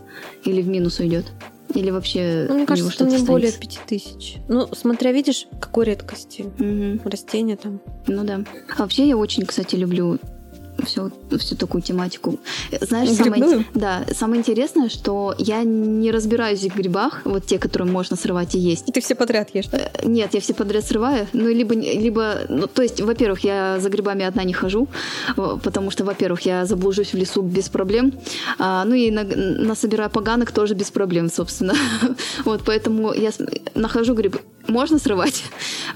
или 0.44 0.62
в 0.62 0.68
минус 0.68 0.98
уйдет? 1.00 1.26
Или 1.74 1.90
вообще 1.90 2.46
Ну, 2.48 2.54
мне 2.56 2.66
кажется, 2.66 2.90
что 2.92 3.04
не 3.04 3.18
более 3.18 3.50
останется? 3.50 3.80
5000. 3.80 4.36
Ну, 4.48 4.68
смотря, 4.74 5.12
видишь, 5.12 5.46
какой 5.60 5.86
редкости. 5.86 6.46
Мгм. 6.58 7.00
Растения 7.04 7.56
там. 7.56 7.80
Ну 8.06 8.24
да. 8.24 8.40
А 8.76 8.82
вообще 8.82 9.06
я 9.06 9.16
очень, 9.16 9.44
кстати, 9.44 9.76
люблю 9.76 10.18
всю, 10.84 11.10
всю 11.38 11.56
такую 11.56 11.82
тематику. 11.82 12.38
Знаешь, 12.80 13.10
самое, 13.10 13.64
да, 13.74 14.04
самое 14.14 14.40
интересное, 14.40 14.88
что 14.88 15.34
я 15.38 15.62
не 15.62 16.10
разбираюсь 16.10 16.62
в 16.62 16.74
грибах, 16.76 17.22
вот 17.24 17.46
те, 17.46 17.58
которые 17.58 17.90
можно 17.90 18.16
срывать 18.16 18.54
и 18.54 18.58
есть. 18.58 18.86
Ты 18.92 19.00
все 19.00 19.14
подряд 19.14 19.54
ешь, 19.54 19.66
да? 19.66 19.78
Э, 19.78 20.06
Нет, 20.06 20.34
я 20.34 20.40
все 20.40 20.54
подряд 20.54 20.84
срываю. 20.84 21.26
Ну, 21.32 21.48
либо, 21.48 21.74
либо 21.74 22.40
ну, 22.48 22.66
то 22.66 22.82
есть, 22.82 23.00
во-первых, 23.00 23.40
я 23.44 23.78
за 23.80 23.88
грибами 23.88 24.24
одна 24.24 24.44
не 24.44 24.52
хожу, 24.52 24.88
потому 25.36 25.90
что, 25.90 26.04
во-первых, 26.04 26.42
я 26.42 26.64
заблужусь 26.64 27.12
в 27.12 27.16
лесу 27.16 27.42
без 27.42 27.68
проблем. 27.68 28.12
А, 28.58 28.84
ну 28.84 28.94
и 28.94 29.10
на- 29.10 29.24
насобираю 29.24 30.10
поганок 30.10 30.52
тоже 30.52 30.74
без 30.74 30.90
проблем, 30.90 31.30
собственно. 31.30 31.74
Вот, 32.44 32.62
поэтому 32.64 33.12
я 33.12 33.30
нахожу 33.74 34.14
грибы. 34.14 34.40
Можно 34.68 34.98
срывать? 34.98 35.42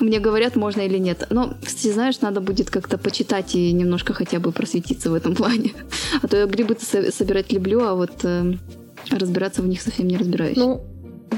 Мне 0.00 0.18
говорят, 0.18 0.56
можно 0.56 0.80
или 0.80 0.98
нет. 0.98 1.26
Но, 1.30 1.54
кстати, 1.64 1.92
знаешь, 1.92 2.20
надо 2.20 2.40
будет 2.40 2.70
как-то 2.70 2.98
почитать 2.98 3.54
и 3.54 3.70
немножко 3.72 4.14
хотя 4.14 4.38
бы 4.40 4.50
просветиться 4.52 5.10
в 5.10 5.14
этом 5.14 5.34
плане. 5.34 5.72
А 6.22 6.26
то 6.28 6.36
я 6.36 6.46
грибы-то 6.46 6.84
со- 6.84 7.12
собирать 7.12 7.52
люблю, 7.52 7.82
а 7.84 7.94
вот 7.94 8.12
э, 8.24 8.54
разбираться 9.10 9.62
в 9.62 9.66
них 9.68 9.82
совсем 9.82 10.08
не 10.08 10.16
разбираюсь. 10.16 10.56
Ну, 10.56 10.82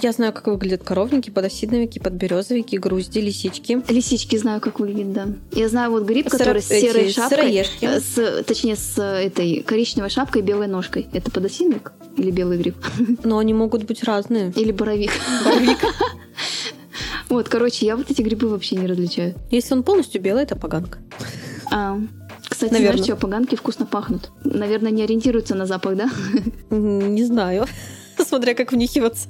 я 0.02 0.10
знаю, 0.12 0.32
как 0.32 0.46
выглядят 0.48 0.82
коровники, 0.82 1.30
подосиновики, 1.30 1.98
подберезовики, 2.00 2.78
грузди, 2.78 3.18
лисички. 3.20 3.80
Лисички 3.88 4.36
знаю, 4.36 4.60
как 4.60 4.80
выглядит, 4.80 5.12
да. 5.12 5.28
Я 5.52 5.68
знаю 5.68 5.90
вот 5.92 6.04
гриб, 6.04 6.26
Сыро- 6.26 6.30
который 6.38 6.62
с 6.62 6.70
эти 6.70 6.86
серой 6.86 7.10
шапкой. 7.10 7.38
сыроежки. 7.38 7.84
э, 7.84 8.00
С, 8.00 8.44
точнее, 8.44 8.76
с 8.76 9.00
этой 9.00 9.62
коричневой 9.62 10.10
шапкой 10.10 10.42
и 10.42 10.44
белой 10.44 10.66
ножкой. 10.66 11.06
Это 11.12 11.30
подосиновик 11.30 11.92
или 12.16 12.30
белый 12.30 12.58
гриб? 12.58 12.76
Но 13.24 13.38
они 13.38 13.54
могут 13.54 13.84
быть 13.84 14.02
разные. 14.04 14.52
Или 14.56 14.72
боровик. 14.72 15.10
Боровик. 15.44 15.78
Вот, 17.34 17.48
короче, 17.48 17.84
я 17.84 17.96
вот 17.96 18.08
эти 18.08 18.22
грибы 18.22 18.48
вообще 18.48 18.76
не 18.76 18.86
различаю. 18.86 19.34
Если 19.50 19.74
он 19.74 19.82
полностью 19.82 20.20
белый, 20.20 20.44
это 20.44 20.54
поганка. 20.54 21.00
А, 21.68 21.98
кстати, 22.48 22.72
Наверно. 22.72 22.92
знаешь 22.92 23.06
что, 23.06 23.16
поганки 23.16 23.56
вкусно 23.56 23.86
пахнут. 23.86 24.30
Наверное, 24.44 24.92
не 24.92 25.02
ориентируются 25.02 25.56
на 25.56 25.66
запах, 25.66 25.96
да? 25.96 26.10
Не 26.70 27.24
знаю. 27.24 27.66
Смотря 28.24 28.54
как 28.54 28.70
внихиваться. 28.70 29.28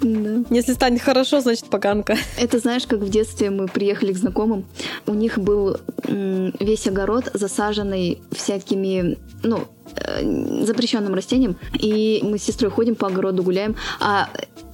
Да. 0.00 0.44
Если 0.50 0.72
станет 0.72 1.00
хорошо, 1.00 1.40
значит 1.40 1.66
поганка. 1.66 2.16
Это 2.36 2.58
знаешь, 2.58 2.84
как 2.86 2.98
в 2.98 3.08
детстве 3.08 3.50
мы 3.50 3.68
приехали 3.68 4.12
к 4.12 4.16
знакомым, 4.16 4.66
у 5.06 5.14
них 5.14 5.38
был 5.38 5.76
весь 6.08 6.86
огород 6.88 7.30
засаженный 7.32 8.20
всякими, 8.32 9.16
ну, 9.42 9.60
э, 9.94 10.64
запрещенным 10.64 11.14
растением, 11.14 11.56
и 11.72 12.20
мы 12.22 12.38
с 12.38 12.42
сестрой 12.42 12.70
ходим 12.70 12.96
по 12.96 13.06
огороду, 13.06 13.42
гуляем, 13.42 13.76
а 14.00 14.28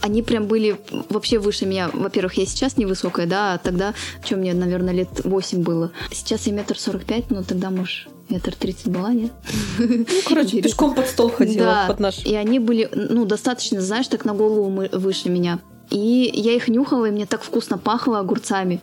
они 0.05 0.23
прям 0.23 0.47
были 0.47 0.79
вообще 1.09 1.39
выше 1.39 1.65
меня. 1.65 1.89
Во-первых, 1.95 2.35
я 2.35 2.45
сейчас 2.45 2.77
невысокая, 2.77 3.27
да, 3.27 3.55
а 3.55 3.59
тогда, 3.59 3.95
что 4.23 4.37
мне, 4.37 4.53
наверное, 4.53 4.93
лет 4.93 5.09
8 5.25 5.63
было. 5.63 5.93
Сейчас 6.13 6.47
я 6.47 6.53
метр 6.53 6.79
сорок 6.79 7.05
пять, 7.07 7.31
но 7.31 7.43
тогда, 7.43 7.71
может, 7.71 8.09
метр 8.29 8.55
тридцать 8.55 8.89
была, 8.89 9.15
нет? 9.15 9.33
Ну, 9.79 10.05
короче, 10.29 10.61
пешком 10.61 10.95
под 10.95 11.07
стол 11.07 11.31
ходила, 11.31 11.65
Да, 11.65 11.85
под 11.89 12.01
наш. 12.01 12.23
и 12.27 12.35
они 12.35 12.59
были, 12.59 12.91
ну, 12.95 13.25
достаточно, 13.25 13.81
знаешь, 13.81 14.07
так 14.09 14.27
на 14.27 14.35
голову 14.35 14.87
выше 14.93 15.31
меня. 15.31 15.61
И 15.89 16.31
я 16.35 16.53
их 16.53 16.69
нюхала, 16.69 17.07
и 17.07 17.11
мне 17.11 17.25
так 17.25 17.43
вкусно 17.43 17.79
пахло 17.79 18.19
огурцами. 18.19 18.83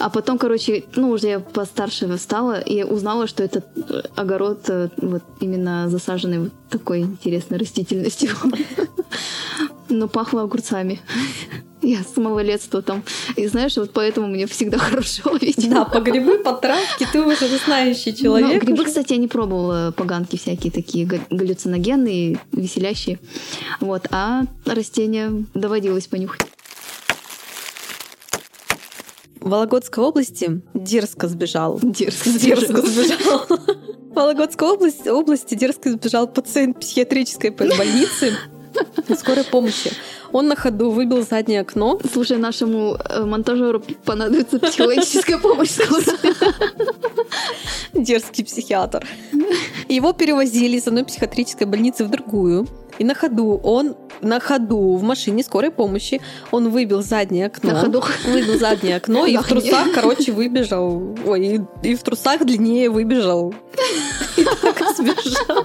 А 0.00 0.10
потом, 0.10 0.36
короче, 0.36 0.82
ну, 0.96 1.10
уже 1.10 1.28
я 1.28 1.38
постарше 1.40 2.18
стала 2.18 2.58
и 2.58 2.82
узнала, 2.82 3.28
что 3.28 3.44
этот 3.44 3.66
огород 4.16 4.68
э, 4.68 4.88
вот 4.96 5.22
именно 5.40 5.88
засаженный 5.88 6.38
вот 6.40 6.52
такой 6.70 7.02
интересной 7.02 7.58
растительностью. 7.58 8.30
Но 9.90 10.08
пахло 10.08 10.42
огурцами. 10.42 11.00
Я 11.82 11.98
с 12.02 12.16
малолетства 12.16 12.82
там. 12.82 13.02
И 13.36 13.46
знаешь, 13.46 13.76
вот 13.76 13.92
поэтому 13.92 14.26
мне 14.28 14.46
всегда 14.46 14.78
хорошо, 14.88 15.36
видимо. 15.40 15.74
Да, 15.74 15.84
по 15.84 15.98
грибы, 16.00 16.38
по 16.38 16.52
травке, 16.52 17.06
ты 17.10 17.20
уже 17.22 17.48
знающий 17.64 18.14
человек. 18.14 18.62
грибы, 18.62 18.74
уже. 18.82 18.84
кстати, 18.84 19.12
я 19.14 19.18
не 19.18 19.28
пробовала 19.28 19.92
поганки 19.96 20.36
всякие 20.36 20.70
такие 20.72 21.06
га- 21.06 21.20
галлюциногенные, 21.30 22.38
веселящие. 22.52 23.18
Вот, 23.80 24.06
а 24.10 24.42
растения 24.66 25.44
доводилось 25.54 26.06
понюхать. 26.06 26.42
В 29.40 29.48
Вологодской 29.48 30.04
области 30.04 30.60
дерзко 30.74 31.26
сбежал. 31.28 31.80
Дерзко, 31.82 32.28
Дерзко 32.30 32.82
сбежал. 32.82 33.46
В 33.48 34.14
Вологодской 34.14 34.68
области, 34.68 35.08
области 35.08 35.54
дерзко 35.54 35.90
сбежал 35.92 36.28
пациент 36.28 36.78
психиатрической 36.80 37.50
больницы 37.50 38.36
скорой 39.18 39.44
помощи. 39.44 39.92
Он 40.32 40.46
на 40.46 40.56
ходу 40.56 40.90
выбил 40.90 41.22
заднее 41.22 41.60
окно. 41.60 42.00
Слушай, 42.12 42.38
нашему 42.38 42.96
э, 42.96 43.24
монтажеру 43.24 43.82
понадобится 44.04 44.58
психологическая 44.58 45.38
помощь 45.42 45.70
скоро. 45.70 46.02
Дерзкий 47.92 48.44
психиатр. 48.44 49.06
Его 49.88 50.12
перевозили 50.12 50.76
из 50.76 50.86
одной 50.86 51.04
психиатрической 51.04 51.66
больницы 51.66 52.04
в 52.04 52.10
другую. 52.10 52.68
И 52.98 53.04
на 53.04 53.14
ходу 53.14 53.58
он 53.62 53.96
на 54.20 54.38
ходу 54.40 54.96
в 54.96 55.02
машине 55.02 55.42
скорой 55.42 55.70
помощи 55.70 56.20
он 56.50 56.68
выбил 56.68 57.02
заднее 57.02 57.46
окно. 57.46 57.72
На 57.72 57.80
ходу. 57.80 58.04
Выбил 58.26 58.58
заднее 58.58 58.96
окно 58.96 59.26
и 59.26 59.36
в 59.36 59.42
трусах, 59.46 59.92
короче, 59.94 60.32
выбежал. 60.32 61.16
Ой, 61.24 61.46
и, 61.46 61.60
и 61.88 61.94
в 61.94 62.02
трусах 62.02 62.44
длиннее 62.44 62.90
выбежал. 62.90 63.54
И 64.36 64.44
так 64.44 64.96
сбежал. 64.96 65.64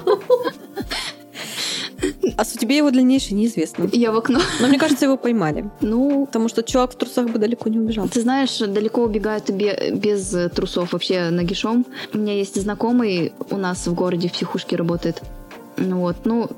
А 2.38 2.46
судьбе 2.46 2.78
его 2.78 2.92
дальнейшей 2.92 3.34
неизвестно. 3.34 3.90
Я 3.92 4.12
в 4.12 4.18
окно. 4.18 4.40
Но 4.60 4.68
мне 4.68 4.78
кажется, 4.78 5.06
его 5.06 5.18
поймали. 5.18 5.70
Ну, 5.82 6.26
Потому 6.26 6.50
что 6.50 6.64
чувак 6.64 6.92
в 6.92 6.96
трусах 6.96 7.30
бы 7.30 7.40
далеко 7.40 7.70
не 7.70 7.80
убежал. 7.80 8.08
Ты 8.10 8.22
знаешь, 8.22 8.58
далеко 8.58 9.04
убегают 9.04 9.50
бе- 9.50 9.92
без 9.92 10.34
э, 10.34 10.50
трусов 10.50 10.94
вообще 10.94 11.30
нагишом. 11.30 11.86
У 12.14 12.18
меня 12.18 12.34
есть 12.34 12.60
знакомый 12.62 13.34
у 13.50 13.58
нас 13.58 13.88
в 13.88 13.94
городе 13.94 14.28
в 14.28 14.34
психушке 14.34 14.76
работает. 14.76 15.22
Ну 15.78 16.00
Вот, 16.02 16.18
ну, 16.26 16.50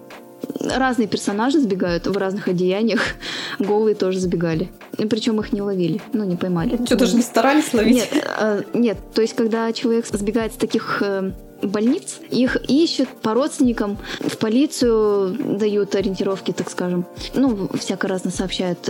разные 0.60 1.08
персонажи 1.08 1.60
сбегают 1.60 2.08
в 2.08 2.18
разных 2.18 2.48
одеяниях. 2.48 3.02
Голые 3.60 3.96
тоже 3.96 4.20
забегали. 4.20 4.70
Причем 4.98 5.40
их 5.40 5.54
не 5.54 5.62
ловили, 5.62 6.02
ну, 6.14 6.24
не 6.24 6.36
поймали. 6.36 6.84
Что, 6.86 6.96
даже 6.96 7.16
не 7.16 7.22
старались 7.22 7.74
ловить? 7.74 7.96
Нет, 7.96 8.10
э, 8.40 8.64
нет, 8.74 8.98
то 9.14 9.22
есть, 9.22 9.36
когда 9.36 9.72
человек 9.74 10.06
сбегает 10.08 10.54
с 10.54 10.56
таких 10.56 11.02
э, 11.02 11.32
больниц, 11.62 12.20
их 12.30 12.58
ищут 12.68 13.10
по 13.22 13.34
родственникам, 13.34 13.98
в 14.20 14.38
полицию 14.38 15.58
дают 15.58 15.96
ориентировки, 15.96 16.52
так 16.52 16.70
скажем. 16.70 17.06
Ну, 17.34 17.70
всяко 17.78 18.08
разно 18.08 18.32
сообщают. 18.32 18.90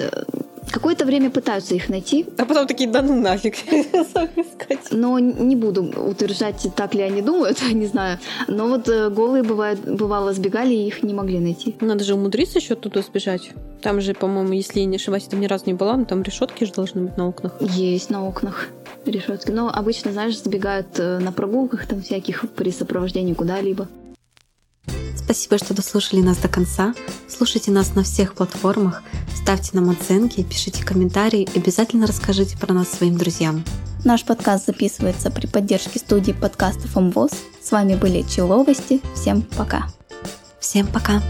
Какое-то 0.71 1.05
время 1.05 1.29
пытаются 1.29 1.75
их 1.75 1.87
найти, 1.87 2.25
А 2.37 2.45
потом 2.45 2.67
такие, 2.67 2.89
да 2.89 3.01
ну 3.01 3.15
нафиг, 3.15 3.55
сам 4.13 4.27
искать. 4.35 4.91
но 4.91 5.17
не 5.17 5.55
буду 5.55 5.83
утверждать, 5.83 6.67
так 6.75 6.93
ли 6.93 7.01
они 7.03 7.21
думают, 7.21 7.61
не 7.71 7.85
знаю. 7.85 8.19
Но 8.47 8.67
вот 8.67 8.89
э, 8.89 9.09
голые 9.09 9.43
бывают, 9.43 9.79
бывало 9.79 10.33
сбегали 10.33 10.73
и 10.73 10.87
их 10.87 11.03
не 11.03 11.13
могли 11.13 11.39
найти. 11.39 11.77
Надо 11.79 12.03
же 12.03 12.15
умудриться 12.15 12.59
еще 12.59 12.73
оттуда 12.73 13.01
сбежать. 13.01 13.51
Там 13.81 14.01
же, 14.01 14.13
по-моему, 14.13 14.51
если 14.51 14.81
я 14.81 14.85
не 14.85 14.97
ошибаюсь, 14.97 15.23
там 15.23 15.39
ни 15.39 15.45
разу 15.47 15.63
не 15.67 15.73
была, 15.73 15.95
но 15.95 16.03
там 16.03 16.21
решетки 16.21 16.65
же 16.65 16.73
должны 16.73 17.03
быть 17.03 17.15
на 17.17 17.29
окнах. 17.29 17.53
Есть 17.61 18.09
на 18.09 18.27
окнах 18.27 18.67
решетки. 19.11 19.51
Но 19.51 19.69
обычно, 19.69 20.11
знаешь, 20.11 20.37
сбегают 20.37 20.99
э, 20.99 21.19
на 21.19 21.31
прогулках 21.31 21.85
там 21.85 22.01
всяких 22.01 22.49
при 22.51 22.71
сопровождении 22.71 23.33
куда-либо. 23.33 23.87
Спасибо, 25.15 25.57
что 25.57 25.73
дослушали 25.73 26.21
нас 26.21 26.37
до 26.37 26.47
конца. 26.47 26.93
Слушайте 27.27 27.71
нас 27.71 27.95
на 27.95 28.03
всех 28.03 28.33
платформах, 28.33 29.03
ставьте 29.35 29.71
нам 29.73 29.89
оценки, 29.89 30.41
пишите 30.41 30.85
комментарии 30.85 31.47
и 31.53 31.59
обязательно 31.59 32.07
расскажите 32.07 32.57
про 32.57 32.73
нас 32.73 32.89
своим 32.89 33.17
друзьям. 33.17 33.63
Наш 34.05 34.23
подкаст 34.23 34.67
записывается 34.67 35.29
при 35.29 35.47
поддержке 35.47 35.99
студии 35.99 36.31
подкастов 36.31 36.95
МВОЗ. 36.95 37.31
С 37.61 37.71
вами 37.71 37.95
были 37.95 38.21
Человости. 38.21 39.01
Всем 39.15 39.41
пока. 39.41 39.87
Всем 40.59 40.87
пока! 40.87 41.21